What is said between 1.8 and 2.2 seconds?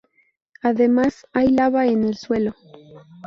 en el